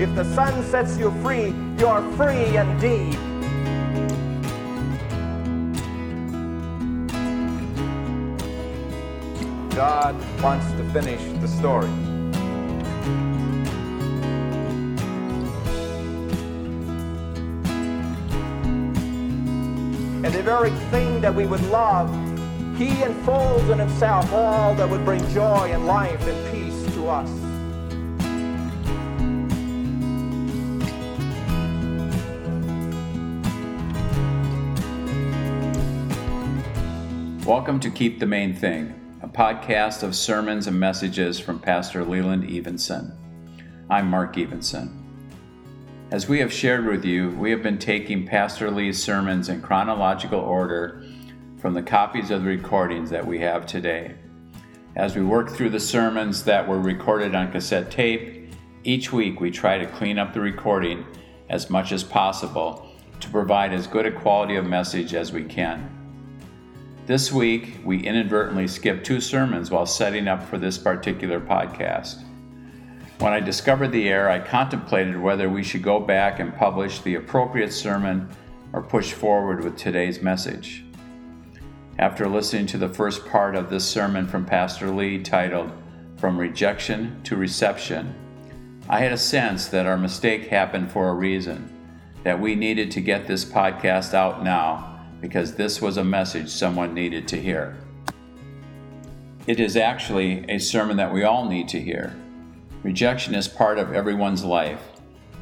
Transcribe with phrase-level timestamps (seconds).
[0.00, 3.18] If the Son sets you free, you're free indeed.
[9.76, 11.86] God wants to finish the story.
[20.24, 22.08] And the very thing that we would love,
[22.78, 27.39] He enfolds in Himself all that would bring joy and life and peace to us.
[37.50, 42.48] Welcome to Keep the Main Thing a podcast of sermons and messages from Pastor Leland
[42.48, 43.12] Evenson.
[43.90, 44.96] I'm Mark Evenson.
[46.12, 50.38] As we have shared with you, we have been taking Pastor Lee's sermons in chronological
[50.38, 51.04] order
[51.58, 54.14] from the copies of the recordings that we have today.
[54.94, 58.54] As we work through the sermons that were recorded on cassette tape,
[58.84, 61.04] each week we try to clean up the recording
[61.48, 65.99] as much as possible to provide as good a quality of message as we can.
[67.10, 72.22] This week, we inadvertently skipped two sermons while setting up for this particular podcast.
[73.18, 77.16] When I discovered the error, I contemplated whether we should go back and publish the
[77.16, 78.28] appropriate sermon
[78.72, 80.84] or push forward with today's message.
[81.98, 85.72] After listening to the first part of this sermon from Pastor Lee titled
[86.16, 88.14] From Rejection to Reception,
[88.88, 91.76] I had a sense that our mistake happened for a reason,
[92.22, 94.89] that we needed to get this podcast out now
[95.20, 97.76] because this was a message someone needed to hear.
[99.46, 102.14] It is actually a sermon that we all need to hear.
[102.82, 104.82] Rejection is part of everyone's life.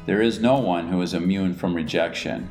[0.05, 2.49] There is no one who is immune from rejection.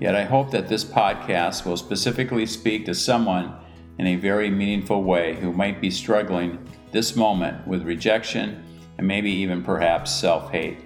[0.00, 3.54] Yet I hope that this podcast will specifically speak to someone
[3.98, 6.58] in a very meaningful way who might be struggling
[6.92, 8.62] this moment with rejection
[8.98, 10.78] and maybe even perhaps self hate.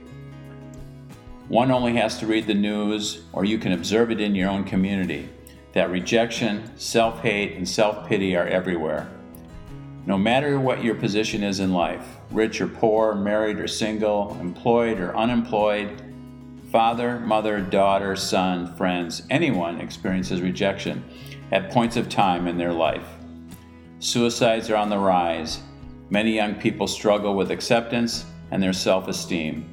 [1.48, 4.62] One only has to read the news, or you can observe it in your own
[4.64, 5.28] community
[5.72, 9.10] that rejection, self hate, and self pity are everywhere.
[10.06, 15.00] No matter what your position is in life rich or poor, married or single, employed
[15.00, 16.02] or unemployed,
[16.70, 21.04] father, mother, daughter, son, friends, anyone experiences rejection
[21.50, 23.06] at points of time in their life.
[23.98, 25.60] Suicides are on the rise.
[26.08, 29.66] Many young people struggle with acceptance and their self esteem.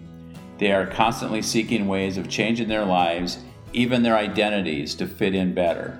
[0.58, 3.40] They are constantly seeking ways of changing their lives
[3.78, 6.00] even their identities, to fit in better.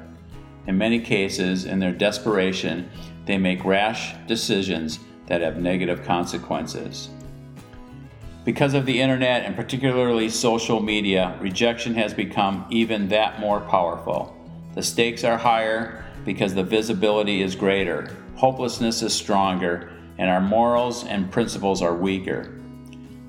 [0.66, 2.90] In many cases, in their desperation,
[3.26, 7.10] they make rash decisions that have negative consequences.
[8.44, 14.36] Because of the internet and particularly social media, rejection has become even that more powerful.
[14.74, 21.06] The stakes are higher because the visibility is greater, hopelessness is stronger, and our morals
[21.06, 22.60] and principles are weaker.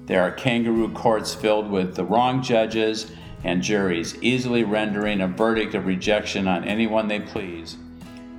[0.06, 3.12] There are kangaroo courts filled with the wrong judges
[3.44, 7.76] and juries, easily rendering a verdict of rejection on anyone they please,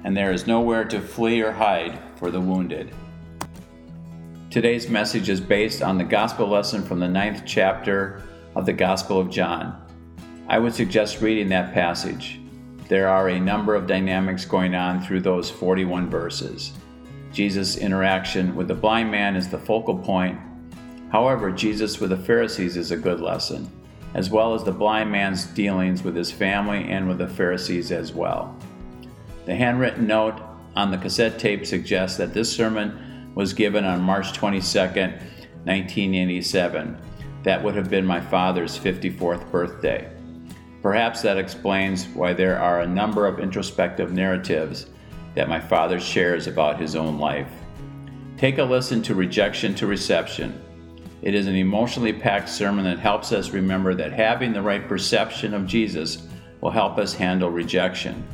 [0.04, 2.94] and there is nowhere to flee or hide for the wounded.
[4.50, 8.24] Today's message is based on the gospel lesson from the ninth chapter
[8.56, 9.86] of the Gospel of John.
[10.48, 12.40] I would suggest reading that passage.
[12.88, 16.74] There are a number of dynamics going on through those 41 verses.
[17.32, 20.40] Jesus' interaction with the blind man is the focal point.
[21.12, 23.70] However, Jesus with the Pharisees is a good lesson
[24.14, 28.14] as well as the blind man's dealings with his family and with the Pharisees as
[28.14, 28.56] well.
[29.46, 30.42] The handwritten note
[30.76, 36.98] on the cassette tape suggests that this sermon was given on March 22, 1987.
[37.44, 40.12] That would have been my father's 54th birthday.
[40.82, 44.88] Perhaps that explains why there are a number of introspective narratives
[45.36, 47.52] that my father shares about his own life.
[48.38, 50.62] Take a listen to Rejection to Reception
[51.22, 55.54] it is an emotionally packed sermon that helps us remember that having the right perception
[55.54, 56.28] of Jesus
[56.62, 58.26] will help us handle rejection.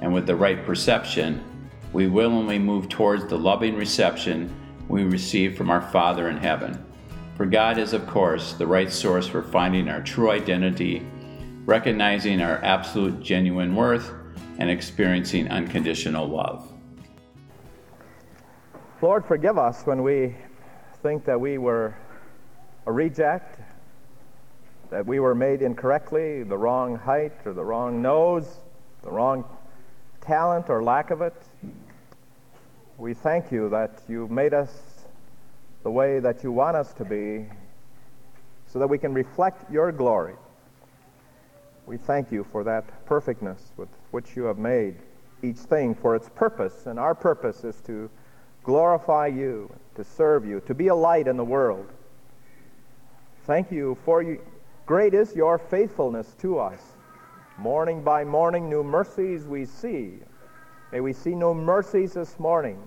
[0.00, 1.44] And with the right perception,
[1.92, 4.54] we willingly move towards the loving reception
[4.88, 6.82] we receive from our Father in heaven.
[7.36, 11.06] For God is, of course, the right source for finding our true identity,
[11.66, 14.12] recognizing our absolute genuine worth,
[14.58, 16.72] and experiencing unconditional love.
[19.00, 20.34] Lord, forgive us when we
[21.02, 21.94] think that we were
[22.86, 23.60] a reject,
[24.90, 28.58] that we were made incorrectly, the wrong height or the wrong nose,
[29.02, 29.44] the wrong
[30.20, 31.34] talent or lack of it.
[32.96, 35.04] We thank you that you made us
[35.84, 37.46] the way that you want us to be
[38.66, 40.34] so that we can reflect your glory.
[41.86, 44.96] We thank you for that perfectness with which you have made
[45.42, 48.10] each thing for its purpose, and our purpose is to
[48.68, 51.88] glorify you, to serve you, to be a light in the world.
[53.46, 54.42] Thank you for you.
[54.84, 56.82] Great is your faithfulness to us.
[57.56, 60.18] Morning by morning, new mercies we see.
[60.92, 62.78] May we see new mercies this morning,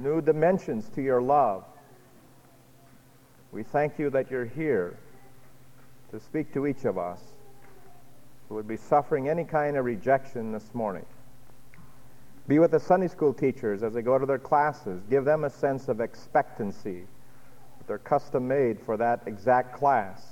[0.00, 1.62] new dimensions to your love.
[3.52, 4.98] We thank you that you're here
[6.10, 7.20] to speak to each of us
[8.48, 11.06] who would be suffering any kind of rejection this morning.
[12.50, 15.04] Be with the Sunday school teachers as they go to their classes.
[15.08, 17.04] Give them a sense of expectancy.
[17.86, 20.26] They're custom made for that exact class.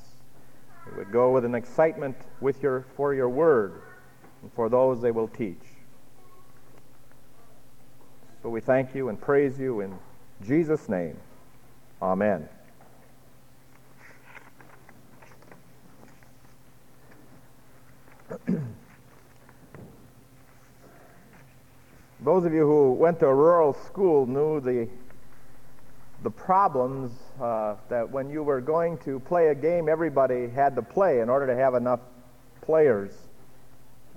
[0.84, 3.82] They would go with an excitement with your, for your word
[4.42, 5.62] and for those they will teach.
[8.42, 9.96] So we thank you and praise you in
[10.44, 11.16] Jesus' name.
[12.02, 12.48] Amen.
[22.28, 24.86] Those of you who went to a rural school knew the
[26.22, 27.10] the problems
[27.40, 31.30] uh, that when you were going to play a game, everybody had to play in
[31.30, 32.00] order to have enough
[32.60, 33.12] players.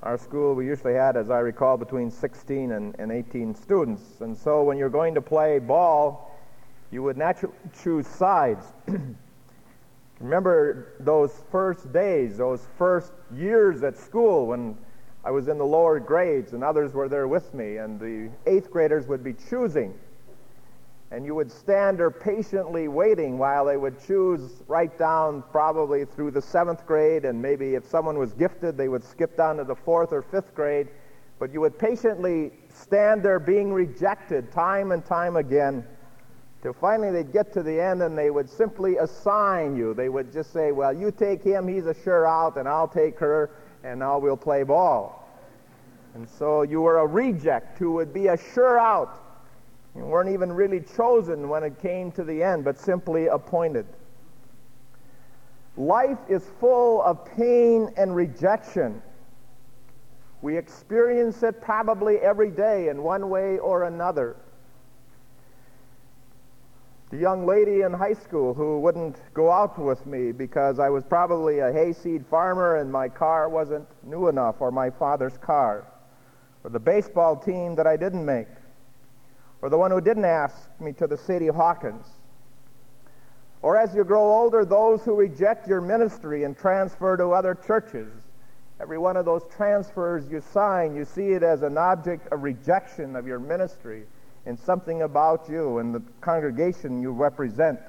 [0.04, 4.04] Our school, we usually had, as I recall, between 16 and, and 18 students.
[4.20, 6.38] And so when you're going to play ball,
[6.92, 8.66] you would naturally choose sides.
[10.20, 14.76] Remember those first days, those first years at school when
[15.24, 18.72] I was in the lower grades and others were there with me, and the eighth
[18.72, 19.94] graders would be choosing.
[21.12, 26.32] And you would stand there patiently waiting while they would choose right down probably through
[26.32, 29.76] the seventh grade, and maybe if someone was gifted, they would skip down to the
[29.76, 30.88] fourth or fifth grade.
[31.38, 35.86] But you would patiently stand there being rejected time and time again
[36.62, 39.94] till finally they'd get to the end and they would simply assign you.
[39.94, 43.20] They would just say, Well, you take him, he's a sure out, and I'll take
[43.20, 43.50] her
[43.84, 45.28] and now we'll play ball.
[46.14, 49.18] And so you were a reject who would be a sure out.
[49.96, 53.86] You weren't even really chosen when it came to the end, but simply appointed.
[55.78, 59.02] Life is full of pain and rejection.
[60.42, 64.36] We experience it probably every day in one way or another
[67.12, 71.04] the young lady in high school who wouldn't go out with me because I was
[71.04, 75.86] probably a hayseed farmer and my car wasn't new enough, or my father's car,
[76.64, 78.48] or the baseball team that I didn't make,
[79.62, 82.06] or the one who didn't ask me to the Sadie Hawkins.
[83.62, 88.12] Or as you grow older, those who reject your ministry and transfer to other churches.
[88.80, 93.18] Every one of those transfers you sign, you see it as an object of rejection
[93.18, 94.06] of your ministry
[94.46, 97.80] and something about you and the congregation you represent.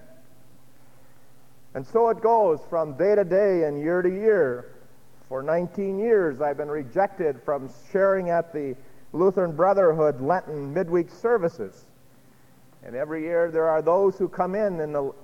[1.75, 4.69] And so it goes from day to day and year to year.
[5.28, 8.76] For 19 years, I've been rejected from sharing at the
[9.14, 11.87] Lutheran Brotherhood Lenten midweek services.
[12.82, 15.14] And every year there are those who come in and the,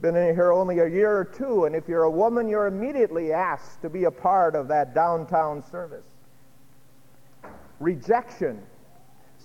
[0.00, 3.32] been in here only a year or two, and if you're a woman, you're immediately
[3.32, 6.06] asked to be a part of that downtown service.
[7.78, 8.62] Rejection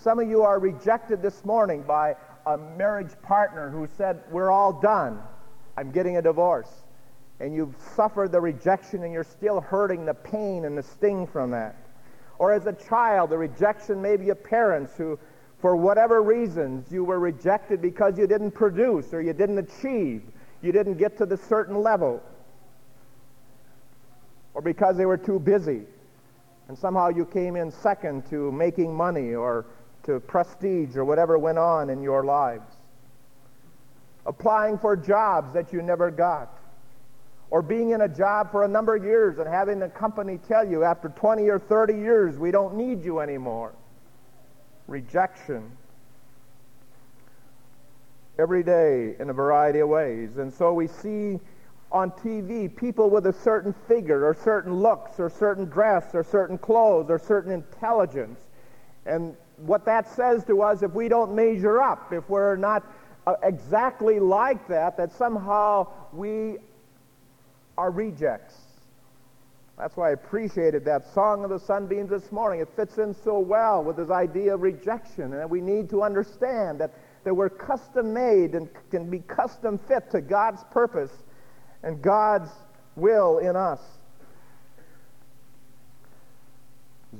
[0.05, 2.15] some of you are rejected this morning by
[2.45, 5.19] a marriage partner who said, We're all done.
[5.77, 6.69] I'm getting a divorce.
[7.39, 11.49] And you've suffered the rejection and you're still hurting the pain and the sting from
[11.51, 11.75] that.
[12.37, 15.17] Or as a child, the rejection maybe of parents who,
[15.57, 20.21] for whatever reasons, you were rejected because you didn't produce or you didn't achieve,
[20.61, 22.21] you didn't get to the certain level,
[24.53, 25.81] or because they were too busy.
[26.67, 29.65] And somehow you came in second to making money or
[30.05, 32.71] to prestige or whatever went on in your lives.
[34.25, 36.59] Applying for jobs that you never got.
[37.51, 40.67] Or being in a job for a number of years and having the company tell
[40.67, 43.73] you after 20 or 30 years, we don't need you anymore.
[44.87, 45.71] Rejection.
[48.39, 50.37] Every day in a variety of ways.
[50.37, 51.39] And so we see
[51.91, 56.57] on TV people with a certain figure or certain looks or certain dress or certain
[56.57, 58.39] clothes or certain intelligence.
[59.05, 62.83] And what that says to us, if we don't measure up, if we're not
[63.25, 66.57] uh, exactly like that, that somehow we
[67.77, 68.55] are rejects.
[69.77, 72.61] That's why I appreciated that song of the sunbeams this morning.
[72.61, 76.01] It fits in so well with this idea of rejection, and that we need to
[76.01, 76.91] understand that,
[77.25, 81.11] that we're custom made and can be custom fit to God's purpose
[81.83, 82.49] and God's
[82.95, 83.81] will in us.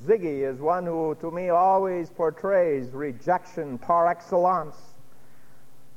[0.06, 4.76] Ziggy is one who, to me, always portrays rejection par excellence.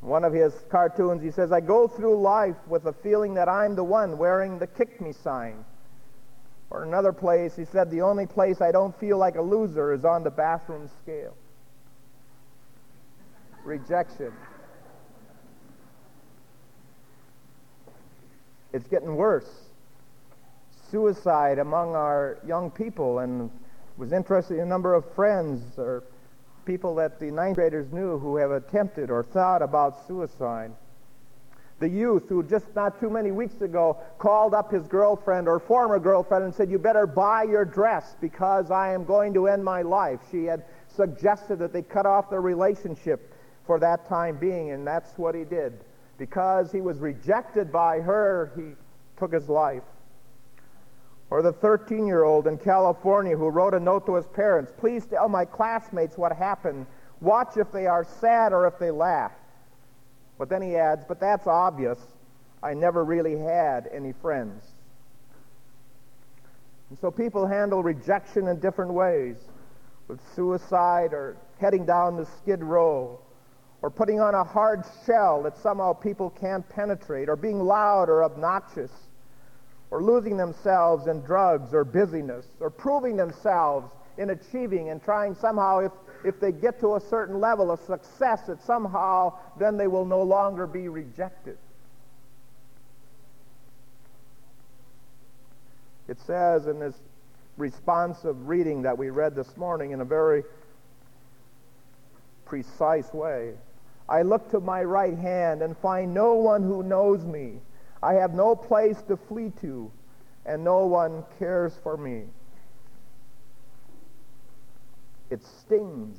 [0.01, 3.75] One of his cartoons, he says, I go through life with a feeling that I'm
[3.75, 5.65] the one wearing the kick me sign.
[6.71, 10.05] Or another place, he said, the only place I don't feel like a loser is
[10.05, 11.35] on the bathroom scale.
[13.65, 14.33] Rejection.
[18.73, 19.51] It's getting worse.
[20.91, 23.51] Suicide among our young people, and
[23.99, 26.05] was interested in a number of friends or
[26.65, 30.73] people that the ninth graders knew who have attempted or thought about suicide.
[31.81, 35.99] The youth who just not too many weeks ago called up his girlfriend or former
[35.99, 39.83] girlfriend and said, You better buy your dress because I am going to end my
[39.83, 40.21] life.
[40.31, 43.35] She had suggested that they cut off their relationship
[43.67, 45.73] for that time being, and that's what he did.
[46.19, 48.75] Because he was rejected by her, he
[49.17, 49.85] took his life.
[51.31, 55.07] Or the 13 year old in California who wrote a note to his parents Please
[55.07, 56.87] tell my classmates what happened.
[57.21, 59.33] Watch if they are sad or if they laugh.
[60.39, 61.99] But then he adds, But that's obvious.
[62.63, 64.65] I never really had any friends.
[66.91, 69.37] And so people handle rejection in different ways
[70.09, 73.21] with suicide or heading down the skid row
[73.83, 78.25] or putting on a hard shell that somehow people can't penetrate or being loud or
[78.25, 78.91] obnoxious
[79.91, 85.79] or losing themselves in drugs or busyness, or proving themselves in achieving and trying somehow,
[85.79, 85.93] if,
[86.25, 90.23] if they get to a certain level of success, that somehow then they will no
[90.23, 91.57] longer be rejected.
[96.09, 96.95] It says in this
[97.57, 100.43] responsive reading that we read this morning in a very
[102.45, 103.55] precise way
[104.09, 107.61] I look to my right hand and find no one who knows me.
[108.03, 109.91] I have no place to flee to,
[110.47, 112.25] and no one cares for me.
[115.31, 116.17] It stings.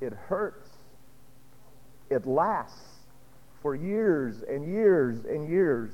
[0.00, 0.68] It hurts.
[2.10, 3.00] It lasts
[3.62, 5.90] for years and years and years.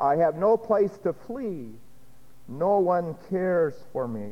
[0.00, 1.72] I have no place to flee.
[2.48, 4.30] No one cares for me.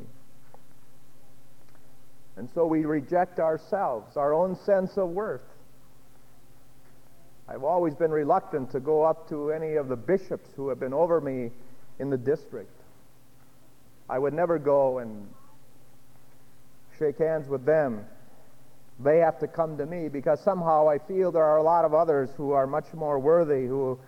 [2.36, 5.42] And so we reject ourselves, our own sense of worth.
[7.48, 10.92] I've always been reluctant to go up to any of the bishops who have been
[10.92, 11.50] over me
[11.98, 12.72] in the district.
[14.08, 15.28] I would never go and
[16.98, 18.04] shake hands with them.
[18.98, 21.94] They have to come to me because somehow I feel there are a lot of
[21.94, 23.98] others who are much more worthy, who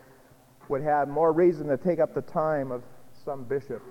[0.68, 2.82] would have more reason to take up the time of
[3.24, 3.82] some bishop.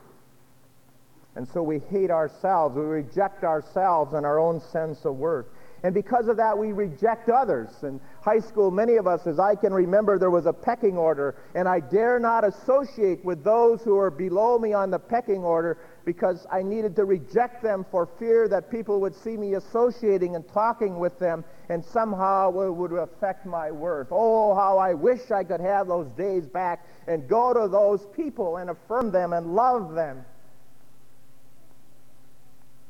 [1.35, 2.75] And so we hate ourselves.
[2.75, 5.45] We reject ourselves and our own sense of worth.
[5.83, 7.69] And because of that, we reject others.
[7.83, 11.35] In high school, many of us, as I can remember, there was a pecking order,
[11.55, 15.77] and I dare not associate with those who are below me on the pecking order
[16.03, 20.47] because I needed to reject them for fear that people would see me associating and
[20.47, 24.07] talking with them, and somehow it would affect my worth.
[24.09, 28.57] Oh, how I wish I could have those days back and go to those people
[28.57, 30.25] and affirm them and love them.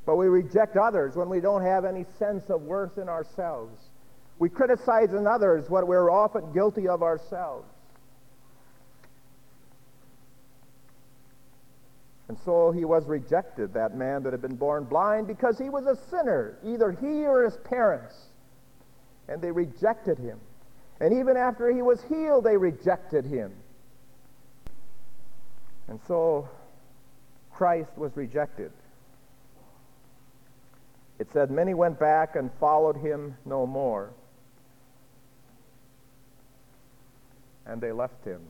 [0.07, 3.89] But we reject others when we don't have any sense of worth in ourselves.
[4.39, 7.67] We criticize in others what we're often guilty of ourselves.
[12.29, 15.85] And so he was rejected, that man that had been born blind, because he was
[15.85, 18.15] a sinner, either he or his parents.
[19.27, 20.39] And they rejected him.
[21.01, 23.51] And even after he was healed, they rejected him.
[25.89, 26.47] And so
[27.51, 28.71] Christ was rejected.
[31.19, 34.11] It said, Many went back and followed him no more.
[37.65, 38.41] And they left him.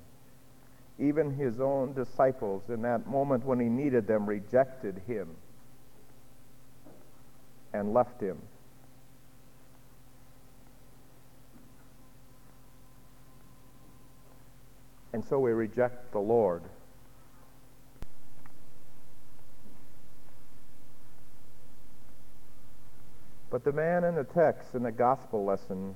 [1.00, 5.30] Even his own disciples, in that moment when he needed them, rejected him
[7.74, 8.38] and left him.
[15.14, 16.64] And so we reject the Lord.
[23.58, 25.96] But the man in the text in the gospel lesson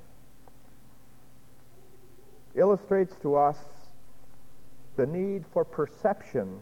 [2.55, 3.59] illustrates to us
[4.95, 6.61] the need for perception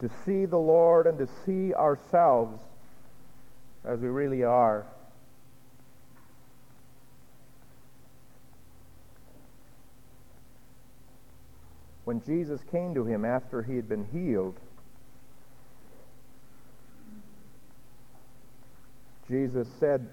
[0.00, 2.58] to see the Lord and to see ourselves
[3.84, 4.86] as we really are.
[12.04, 14.58] When Jesus came to him after he had been healed,
[19.32, 20.06] Jesus said,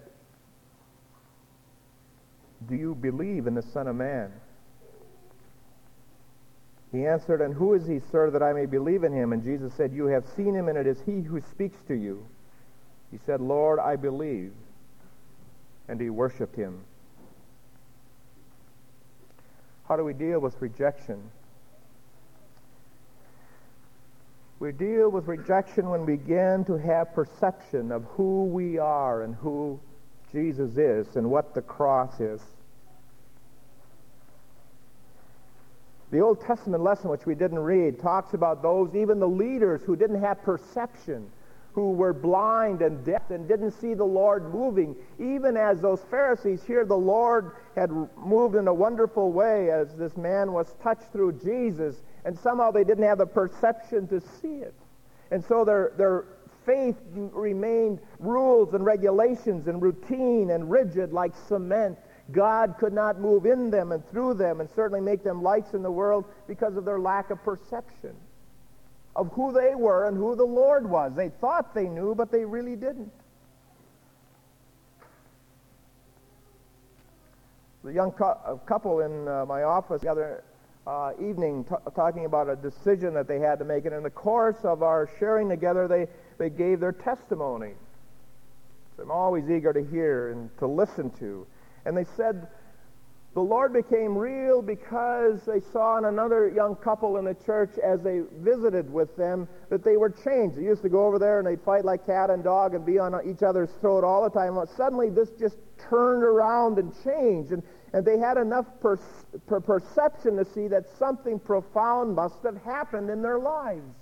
[2.69, 4.31] Do you believe in the Son of Man?
[6.93, 9.33] He answered, And who is he, sir, that I may believe in him?
[9.33, 12.25] And Jesus said, You have seen him, and it is he who speaks to you.
[13.11, 14.53] He said, Lord, I believe.
[15.89, 16.79] And he worshiped him.
[19.89, 21.29] How do we deal with rejection?
[24.59, 29.33] We deal with rejection when we begin to have perception of who we are and
[29.35, 29.79] who
[30.33, 32.41] Jesus is and what the cross is.
[36.11, 39.95] The Old Testament lesson, which we didn't read, talks about those, even the leaders who
[39.95, 41.31] didn't have perception,
[41.73, 44.95] who were blind and deaf and didn't see the Lord moving.
[45.19, 50.17] Even as those Pharisees here, the Lord had moved in a wonderful way as this
[50.17, 54.73] man was touched through Jesus, and somehow they didn't have the perception to see it.
[55.31, 56.25] And so their, their
[56.65, 61.97] faith remained rules and regulations and routine and rigid like cement
[62.31, 65.81] God could not move in them and through them and certainly make them lights in
[65.81, 68.15] the world because of their lack of perception
[69.19, 71.11] of who they were and who the Lord was.
[71.13, 73.11] They thought they knew, but they really didn't.
[77.83, 80.43] The young couple in uh, my office the other
[80.87, 84.09] uh, evening t- talking about a decision that they had to make, and in the
[84.09, 86.07] course of our sharing together, they,
[86.37, 87.73] they gave their testimony.
[88.95, 91.45] So I'm always eager to hear and to listen to.
[91.85, 92.47] And they said
[93.35, 98.01] the Lord became real because they saw in another young couple in the church as
[98.01, 100.57] they visited with them that they were changed.
[100.57, 102.97] They used to go over there and they'd fight like cat and dog and be
[102.97, 104.55] on each other's throat all the time.
[104.55, 107.51] Well, suddenly this just turned around and changed.
[107.51, 107.61] And,
[107.93, 108.97] and they had enough per,
[109.45, 113.95] per perception to see that something profound must have happened in their lives.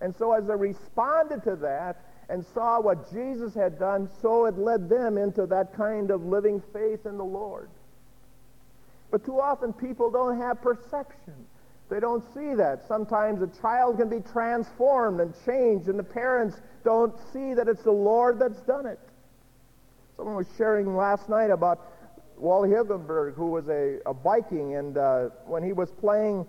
[0.00, 4.56] And so as they responded to that, and saw what Jesus had done, so it
[4.56, 7.68] led them into that kind of living faith in the Lord.
[9.12, 11.34] But too often people don't have perception.
[11.88, 12.88] They don't see that.
[12.88, 17.84] Sometimes a child can be transformed and changed, and the parents don't see that it's
[17.84, 18.98] the Lord that's done it.
[20.16, 21.92] Someone was sharing last night about
[22.38, 26.46] Wally Hilgenberg, who was a, a Viking, and uh, when he was playing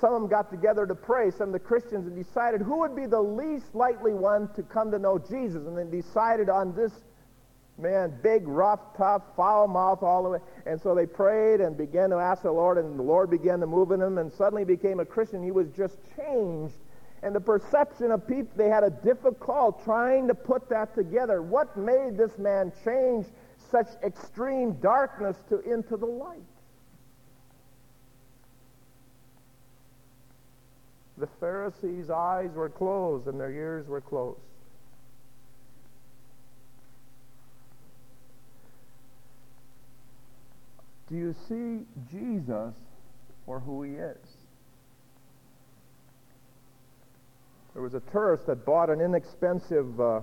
[0.00, 2.96] some of them got together to pray, some of the Christians, and decided who would
[2.96, 5.66] be the least likely one to come to know Jesus.
[5.66, 6.92] And then decided on this
[7.78, 10.38] man, big, rough, tough, foul mouth all the way.
[10.66, 13.66] And so they prayed and began to ask the Lord, and the Lord began to
[13.66, 15.42] move in him, and suddenly became a Christian.
[15.42, 16.76] He was just changed.
[17.22, 21.42] And the perception of people, they had a difficult trying to put that together.
[21.42, 23.26] What made this man change
[23.70, 26.40] such extreme darkness to into the light?
[31.20, 34.40] the Pharisees' eyes were closed and their ears were closed.
[41.10, 42.74] Do you see Jesus
[43.44, 44.16] for who he is?
[47.74, 50.20] There was a tourist that bought an inexpensive uh,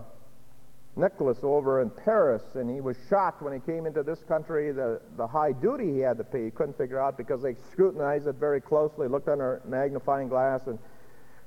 [0.96, 5.02] necklace over in Paris, and he was shocked when he came into this country, the,
[5.18, 6.46] the high duty he had to pay.
[6.46, 10.68] He couldn't figure out because they scrutinized it very closely, looked under a magnifying glass,
[10.68, 10.80] and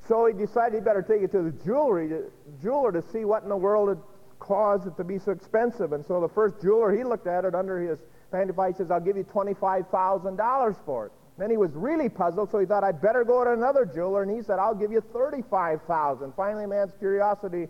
[0.08, 2.10] so he decided he better take it to the jewelry
[2.62, 3.98] jeweler to see what in the world had
[4.38, 5.92] caused it to be so expensive.
[5.92, 7.98] And so the first jeweler, he looked at it under his
[8.32, 11.12] magnifying, says, I'll give you $25,000 for it.
[11.38, 14.30] Then he was really puzzled, so he thought, I'd better go to another jeweler, and
[14.30, 17.66] he said, I'll give you 35000 Finally, man's curiosity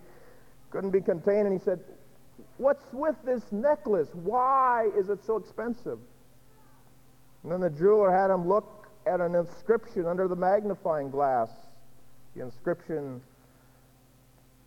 [0.71, 1.81] couldn't be contained, and he said,
[2.57, 4.09] What's with this necklace?
[4.13, 5.99] Why is it so expensive?
[7.43, 11.49] And then the jeweler had him look at an inscription under the magnifying glass.
[12.35, 13.23] The inscription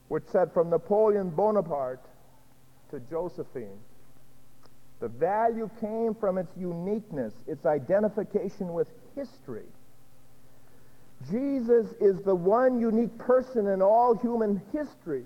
[0.08, 2.06] which said, From Napoleon Bonaparte
[2.91, 3.79] to Josephine.
[4.99, 9.65] The value came from its uniqueness, its identification with history.
[11.29, 15.23] Jesus is the one unique person in all human history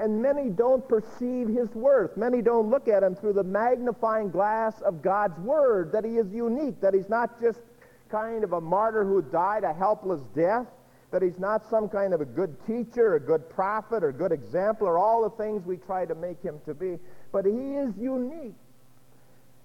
[0.00, 2.16] and many don't perceive his worth.
[2.16, 6.32] Many don't look at him through the magnifying glass of God's word, that he is
[6.32, 7.60] unique, that he's not just
[8.10, 10.66] kind of a martyr who died a helpless death,
[11.10, 14.86] that he's not some kind of a good teacher, a good prophet, or good example,
[14.86, 16.98] or all the things we try to make him to be,
[17.30, 18.54] but he is unique.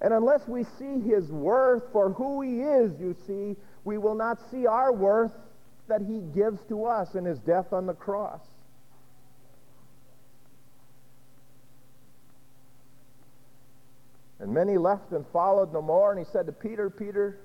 [0.02, 4.40] And unless we see his worth for who he is, you see, we will not
[4.52, 5.32] see our worth
[5.88, 8.42] that he gives to us in his death on the cross.
[14.40, 16.12] And many left and followed no more.
[16.12, 17.40] And he said to Peter, Peter,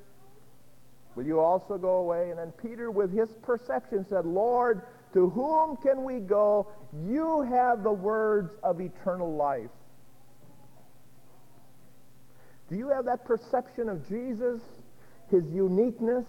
[1.14, 2.30] will you also go away?
[2.30, 4.82] And then Peter, with his perception, said, Lord,
[5.14, 6.66] to whom can we go?
[7.06, 9.70] You have the words of eternal life.
[12.70, 14.61] Do you have that perception of Jesus,
[15.30, 16.24] his uniqueness,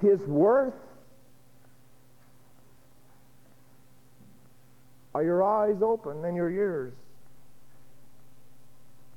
[0.00, 0.74] his worth?
[5.14, 6.92] Are your eyes open and your ears?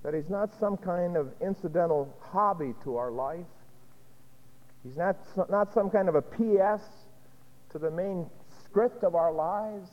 [0.04, 3.46] that he's not some kind of incidental hobby to our life.
[4.84, 5.18] He's not,
[5.50, 6.84] not some kind of a PS
[7.72, 8.26] to the main
[8.64, 9.90] script of our lives.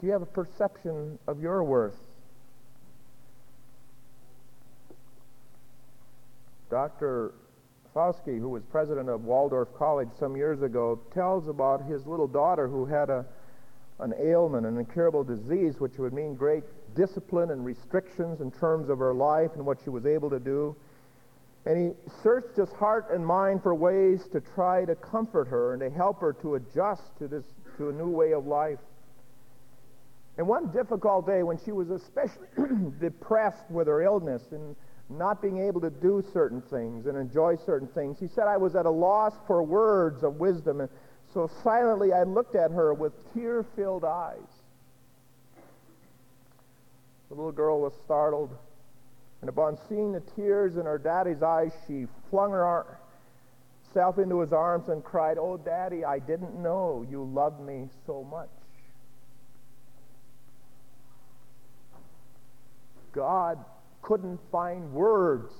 [0.00, 1.98] Do you have a perception of your worth?
[6.70, 7.34] Dr.
[7.94, 12.68] Fauske, who was president of Waldorf College some years ago, tells about his little daughter
[12.68, 13.24] who had a,
[14.00, 18.98] an ailment, an incurable disease, which would mean great discipline and restrictions in terms of
[18.98, 20.76] her life and what she was able to do.
[21.66, 25.80] And he searched his heart and mind for ways to try to comfort her and
[25.80, 27.44] to help her to adjust to this
[27.78, 28.78] to a new way of life.
[30.36, 32.46] And one difficult day when she was especially
[33.00, 34.76] depressed with her illness and
[35.10, 38.76] not being able to do certain things and enjoy certain things, he said, I was
[38.76, 40.80] at a loss for words of wisdom.
[40.80, 40.90] And
[41.32, 44.36] so silently I looked at her with tear filled eyes.
[47.28, 48.50] The little girl was startled.
[49.40, 54.88] And upon seeing the tears in her daddy's eyes, she flung herself into his arms
[54.88, 58.48] and cried, Oh, daddy, I didn't know you loved me so much.
[63.12, 63.64] God
[64.08, 65.52] couldn't find words.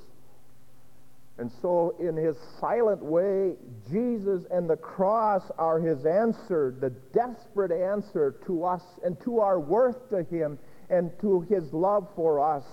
[1.37, 3.53] And so, in his silent way,
[3.89, 9.61] Jesus and the cross are his answer, the desperate answer to us and to our
[9.61, 10.59] worth to him
[10.89, 12.65] and to his love for us.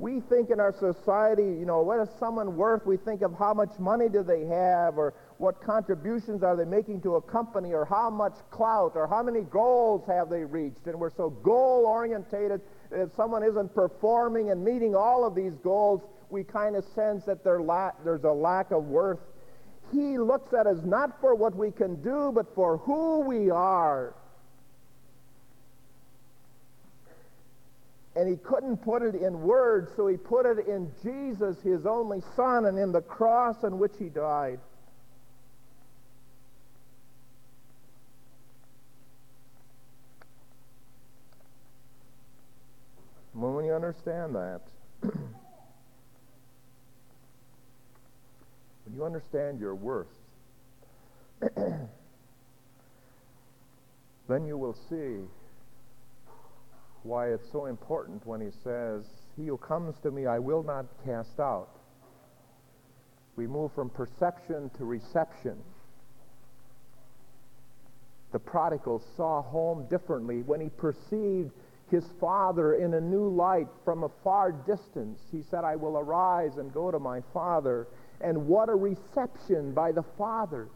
[0.00, 2.84] We think in our society, you know, what is someone worth?
[2.86, 7.00] We think of how much money do they have or what contributions are they making
[7.02, 10.86] to a company or how much clout or how many goals have they reached.
[10.86, 16.02] And we're so goal orientated if someone isn't performing and meeting all of these goals,
[16.30, 19.20] we kind of sense that la- there's a lack of worth.
[19.92, 24.14] He looks at us not for what we can do, but for who we are.
[28.18, 32.20] and he couldn't put it in words, so he put it in Jesus, his only
[32.34, 34.58] Son, and in the cross on which he died.
[43.34, 44.60] When you understand that,
[45.00, 45.14] when
[48.92, 50.08] you understand your worth,
[54.28, 55.18] then you will see
[57.04, 59.04] why it's so important when he says,
[59.36, 61.68] He who comes to me I will not cast out.
[63.36, 65.56] We move from perception to reception.
[68.32, 71.52] The prodigal saw home differently when he perceived
[71.90, 75.20] his father in a new light from a far distance.
[75.32, 77.88] He said, I will arise and go to my father.
[78.20, 80.68] And what a reception by the father.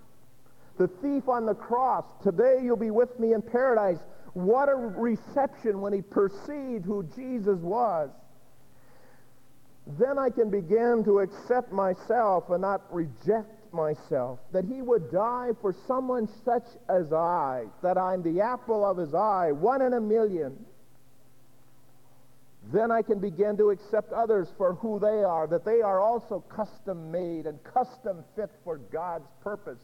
[0.79, 3.99] The thief on the cross, today you'll be with me in paradise.
[4.35, 8.11] What a reception when he perceived who Jesus was.
[9.99, 14.39] Then I can begin to accept myself and not reject myself.
[14.53, 19.13] That he would die for someone such as I, that I'm the apple of his
[19.15, 20.57] eye, one in a million.
[22.73, 26.41] Then I can begin to accept others for who they are, that they are also
[26.49, 29.83] custom made and custom fit for God's purpose.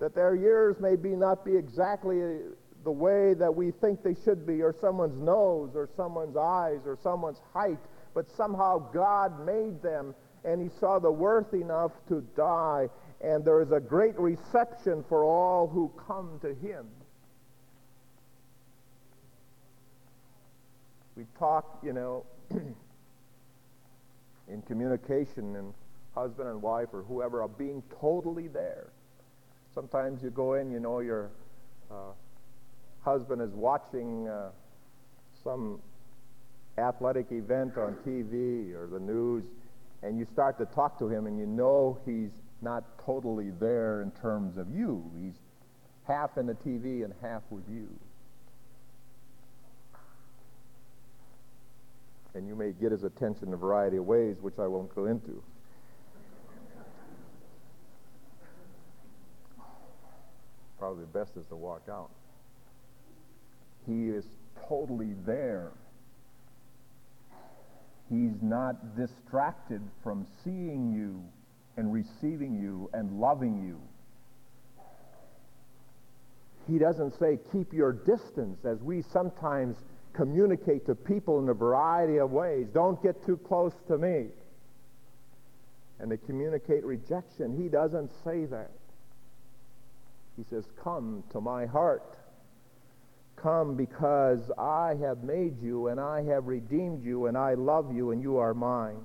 [0.00, 2.40] That their years may be not be exactly
[2.82, 6.98] the way that we think they should be, or someone's nose, or someone's eyes, or
[7.00, 7.78] someone's height,
[8.12, 12.88] but somehow God made them and he saw the worth enough to die,
[13.20, 16.86] and there is a great reception for all who come to him.
[21.16, 22.24] We talk, you know,
[24.48, 25.74] in communication and
[26.14, 28.88] husband and wife or whoever of being totally there.
[29.74, 31.30] Sometimes you go in, you know, your
[31.90, 32.12] uh,
[33.02, 34.50] husband is watching uh,
[35.42, 35.80] some
[36.78, 39.44] athletic event on TV or the news,
[40.02, 44.10] and you start to talk to him, and you know he's not totally there in
[44.12, 45.10] terms of you.
[45.20, 45.34] He's
[46.04, 47.88] half in the TV and half with you.
[52.34, 55.06] And you may get his attention in a variety of ways, which I won't go
[55.06, 55.42] into.
[60.78, 62.10] Probably the best is to walk out.
[63.86, 64.24] He is
[64.68, 65.72] totally there.
[68.08, 71.22] He's not distracted from seeing you
[71.76, 73.80] and receiving you and loving you.
[76.66, 79.76] He doesn't say, keep your distance, as we sometimes
[80.12, 82.68] communicate to people in a variety of ways.
[82.72, 84.26] Don't get too close to me.
[86.00, 87.56] And they communicate rejection.
[87.60, 88.70] He doesn't say that.
[90.36, 92.16] He says, Come to my heart.
[93.36, 98.10] Come because I have made you and I have redeemed you and I love you
[98.12, 99.00] and you are mine.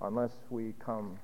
[0.00, 1.18] Unless we come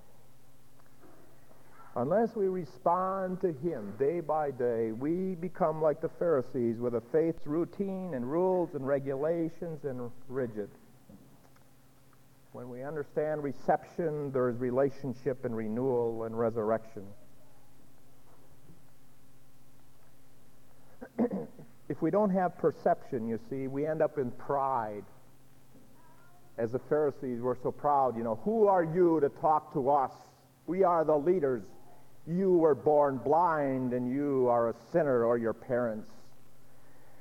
[1.96, 7.02] Unless we respond to Him day by day, we become like the Pharisees with a
[7.12, 10.70] faith's routine and rules and regulations and rigid.
[12.52, 17.02] When we understand reception, there is relationship and renewal and resurrection.
[21.88, 25.04] if we don't have perception, you see, we end up in pride.
[26.56, 30.12] As the Pharisees were so proud, you know, who are you to talk to us?
[30.66, 31.62] We are the leaders.
[32.26, 36.10] You were born blind and you are a sinner or your parents.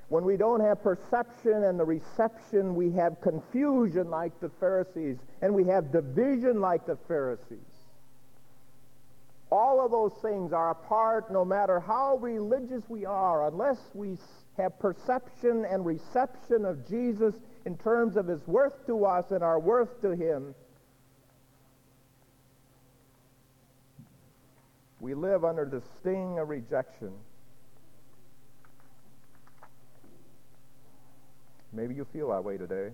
[0.10, 5.54] When we don't have perception and the reception, we have confusion like the Pharisees and
[5.54, 7.60] we have division like the Pharisees.
[9.52, 14.18] All of those things are a part, no matter how religious we are, unless we
[14.58, 17.34] have perception and reception of Jesus
[17.66, 20.54] in terms of his worth to us and our worth to him.
[25.10, 27.12] We live under the sting of rejection.
[31.74, 32.92] Maybe you feel that way today.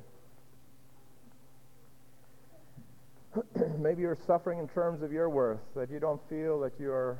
[3.77, 7.19] Maybe you're suffering in terms of your worth, that you don't feel that you're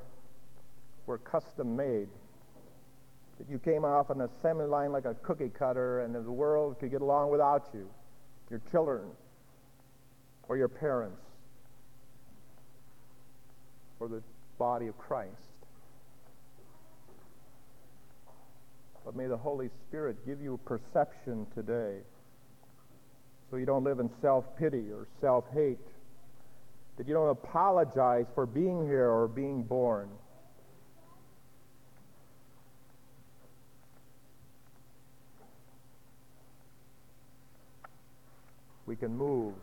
[1.08, 2.08] were custom made.
[3.38, 6.32] That you came off on a assembly line like a cookie cutter and that the
[6.32, 7.90] world could get along without you,
[8.50, 9.10] your children,
[10.48, 11.20] or your parents,
[14.00, 14.24] or the
[14.58, 15.32] body of Christ.
[19.04, 22.00] But may the Holy Spirit give you a perception today
[23.50, 25.78] so you don't live in self-pity or self-hate
[26.98, 30.10] that you don't apologize for being here or being born.
[38.86, 39.54] We can move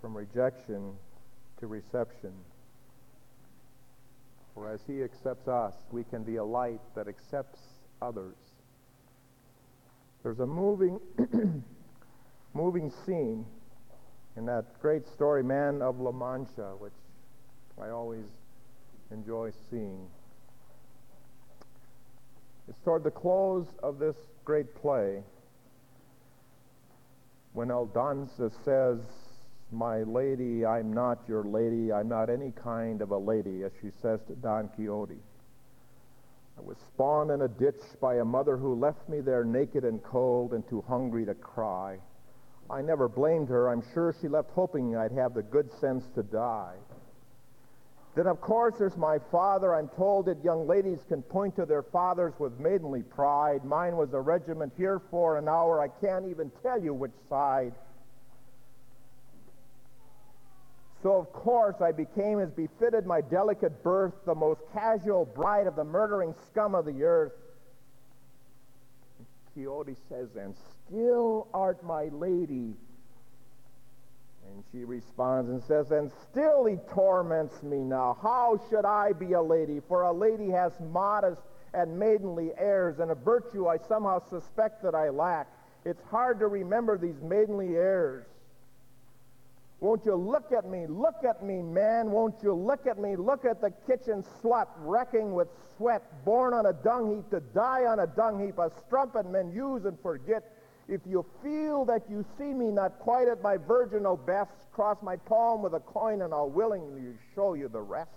[0.00, 0.92] from rejection
[1.58, 2.32] to reception.
[4.54, 7.60] For as he accepts us, we can be a light that accepts
[8.02, 8.36] others.
[10.22, 11.00] There's a moving,
[12.54, 13.46] moving scene
[14.36, 16.92] in that great story, Man of La Mancha, which
[17.80, 18.26] I always
[19.10, 20.06] enjoy seeing.
[22.68, 25.22] It's toward the close of this great play
[27.52, 28.98] when Aldonza says,
[29.72, 33.90] My lady, I'm not your lady, I'm not any kind of a lady, as she
[34.02, 35.18] says to Don Quixote.
[36.58, 40.02] I was spawned in a ditch by a mother who left me there naked and
[40.02, 41.98] cold and too hungry to cry.
[42.68, 43.68] I never blamed her.
[43.68, 46.76] I'm sure she left hoping I'd have the good sense to die.
[48.16, 49.74] Then, of course, there's my father.
[49.74, 53.64] I'm told that young ladies can point to their fathers with maidenly pride.
[53.64, 55.80] Mine was a regiment here for an hour.
[55.80, 57.72] I can't even tell you which side.
[61.02, 65.74] So, of course, I became, as befitted my delicate birth, the most casual bride of
[65.74, 67.32] the murdering scum of the earth.
[69.54, 70.54] Quixote says, and
[70.86, 72.74] still art my lady.
[74.46, 78.18] And she responds and says, and still he torments me now.
[78.22, 79.80] How should I be a lady?
[79.88, 81.40] For a lady has modest
[81.72, 85.46] and maidenly airs, and a virtue I somehow suspect that I lack.
[85.84, 88.26] It's hard to remember these maidenly airs.
[89.80, 90.86] Won't you look at me?
[90.86, 92.10] Look at me, man.
[92.10, 93.16] Won't you look at me?
[93.16, 97.86] Look at the kitchen slut wrecking with sweat, born on a dung heap to die
[97.86, 100.42] on a dung heap, a strumpet men use and forget.
[100.86, 105.16] If you feel that you see me not quite at my virginal best, cross my
[105.16, 108.10] palm with a coin and I'll willingly show you the rest.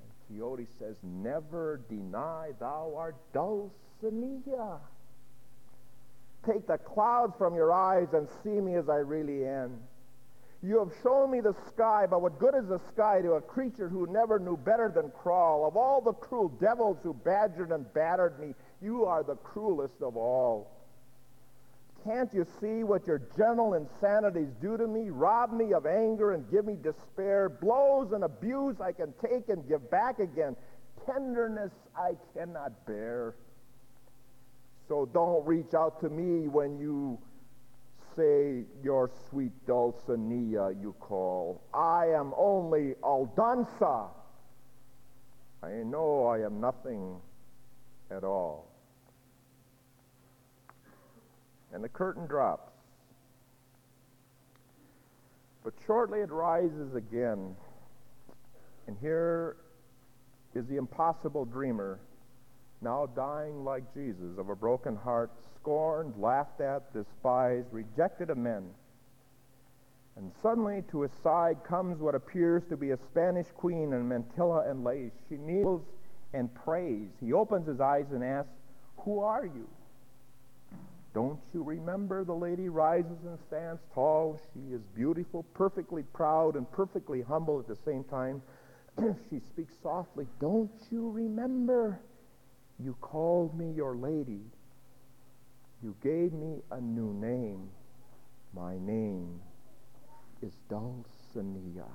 [0.00, 4.78] And Quixote says, Never deny thou art Dulcinea.
[6.44, 9.80] Take the clouds from your eyes and see me as I really am.
[10.62, 13.88] You have shown me the sky, but what good is the sky to a creature
[13.88, 15.66] who never knew better than crawl?
[15.66, 20.16] Of all the cruel devils who badgered and battered me, you are the cruelest of
[20.16, 20.72] all.
[22.04, 25.10] Can't you see what your gentle insanities do to me?
[25.10, 27.48] Rob me of anger and give me despair.
[27.48, 30.56] Blows and abuse I can take and give back again.
[31.04, 33.34] Tenderness I cannot bear.
[34.88, 37.18] So don't reach out to me when you
[38.16, 41.62] say your sweet Dulcinea you call.
[41.74, 44.08] I am only Aldonza.
[45.62, 47.16] I know I am nothing
[48.10, 48.70] at all.
[51.72, 52.72] And the curtain drops.
[55.64, 57.56] But shortly it rises again.
[58.86, 59.56] And here
[60.54, 61.98] is the impossible dreamer
[62.80, 68.64] now dying like Jesus, of a broken heart, scorned, laughed at, despised, rejected of men.
[70.16, 74.70] And suddenly to his side comes what appears to be a Spanish queen in mantilla
[74.70, 75.12] and lace.
[75.28, 75.82] She kneels
[76.32, 77.08] and prays.
[77.20, 78.50] He opens his eyes and asks,
[78.98, 79.68] Who are you?
[81.16, 82.24] Don't you remember?
[82.24, 84.38] The lady rises and stands tall.
[84.52, 88.42] She is beautiful, perfectly proud, and perfectly humble at the same time.
[89.30, 90.26] she speaks softly.
[90.40, 91.98] Don't you remember?
[92.82, 94.42] You called me your lady.
[95.82, 97.68] You gave me a new name.
[98.54, 99.40] My name
[100.42, 101.86] is Dulcinea.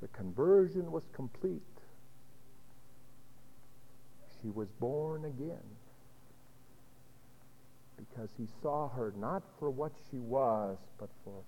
[0.00, 1.62] The conversion was complete.
[4.40, 5.56] She was born again
[7.96, 11.42] because he saw her not for what she was, but for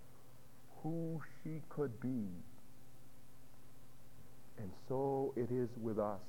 [0.83, 2.27] who she could be.
[4.59, 6.21] And so it is with us.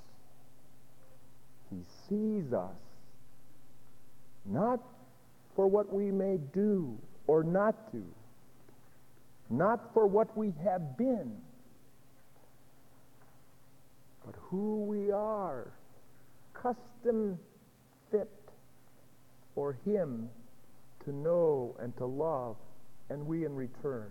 [1.72, 2.76] He sees us
[4.46, 4.80] not
[5.56, 8.04] for what we may do or not do,
[9.50, 11.32] not for what we have been,
[14.26, 15.72] but who we are,
[16.54, 17.40] custom
[18.12, 18.30] fit
[19.56, 20.30] for Him
[21.06, 22.58] to know and to love,
[23.10, 24.10] and we in return.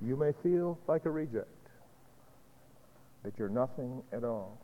[0.00, 1.48] You may feel like a reject,
[3.24, 4.60] that you're nothing at all.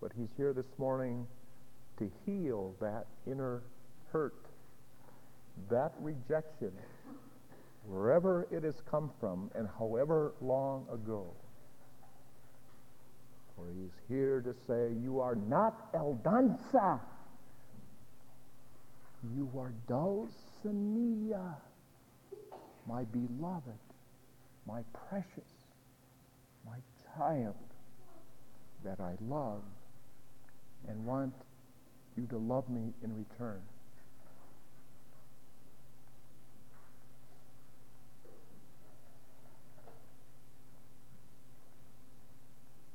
[0.00, 1.26] But He's here this morning
[1.98, 3.62] to heal that inner
[4.12, 4.34] hurt,
[5.70, 6.72] that rejection
[7.86, 11.32] wherever it has come from and however long ago.
[13.56, 17.00] For he's here to say, You are not Aldonza.
[19.34, 21.56] You are Dulcinea,
[22.88, 23.78] my beloved,
[24.66, 25.50] my precious,
[26.64, 26.78] my
[27.16, 27.54] child
[28.84, 29.62] that I love
[30.88, 31.34] and want
[32.16, 33.60] you to love me in return.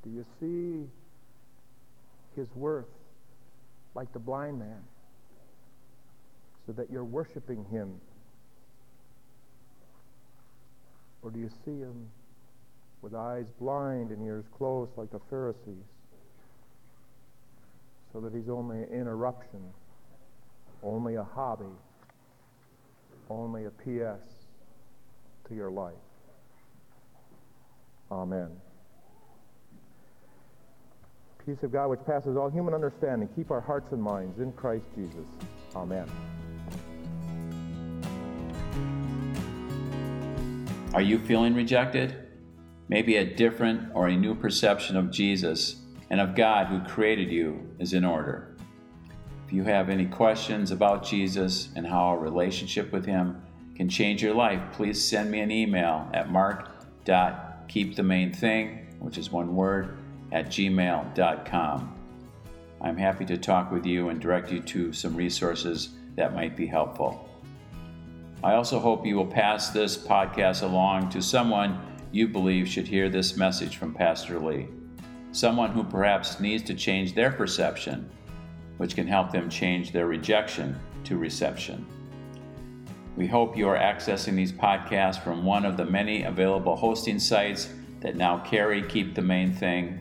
[0.03, 0.89] Do you see
[2.35, 2.85] his worth
[3.93, 4.81] like the blind man?
[6.65, 7.99] So that you're worshiping him?
[11.21, 12.07] Or do you see him
[13.01, 15.85] with eyes blind and ears closed like the Pharisees?
[18.13, 19.61] So that he's only an interruption,
[20.83, 21.65] only a hobby,
[23.29, 24.21] only a PS
[25.47, 25.93] to your life.
[28.11, 28.49] Amen.
[31.45, 34.85] Peace of God, which passes all human understanding, keep our hearts and minds in Christ
[34.95, 35.25] Jesus.
[35.75, 36.07] Amen.
[40.93, 42.13] Are you feeling rejected?
[42.89, 45.77] Maybe a different or a new perception of Jesus
[46.09, 48.57] and of God who created you is in order.
[49.47, 53.41] If you have any questions about Jesus and how a relationship with Him
[53.73, 59.97] can change your life, please send me an email at mark.keepthemainthing, which is one word,
[60.33, 61.95] at gmail.com.
[62.81, 66.67] I'm happy to talk with you and direct you to some resources that might be
[66.67, 67.30] helpful.
[68.43, 71.79] I also hope you will pass this podcast along to someone
[72.11, 74.67] you believe should hear this message from Pastor Lee.
[75.31, 78.09] Someone who perhaps needs to change their perception,
[78.77, 81.85] which can help them change their rejection to reception.
[83.15, 87.69] We hope you are accessing these podcasts from one of the many available hosting sites
[87.99, 89.99] that now carry Keep the Main Thing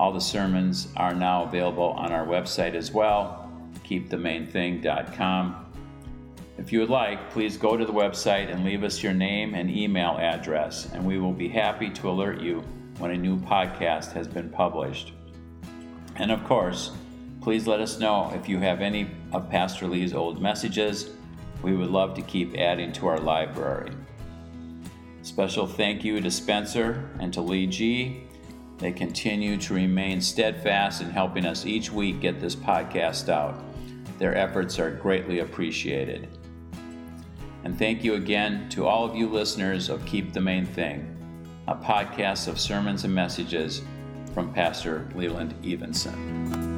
[0.00, 3.52] all the sermons are now available on our website as well,
[3.84, 5.69] keepthemainthing.com.
[6.60, 9.70] If you would like, please go to the website and leave us your name and
[9.70, 12.62] email address, and we will be happy to alert you
[12.98, 15.14] when a new podcast has been published.
[16.16, 16.90] And of course,
[17.40, 21.08] please let us know if you have any of Pastor Lee's old messages.
[21.62, 23.92] We would love to keep adding to our library.
[25.22, 28.26] Special thank you to Spencer and to Lee G
[28.76, 33.62] they continue to remain steadfast in helping us each week get this podcast out.
[34.18, 36.28] Their efforts are greatly appreciated.
[37.64, 41.16] And thank you again to all of you listeners of Keep the Main Thing,
[41.68, 43.82] a podcast of sermons and messages
[44.32, 46.69] from Pastor Leland Evenson.